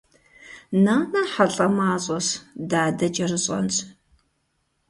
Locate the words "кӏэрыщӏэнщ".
3.15-3.75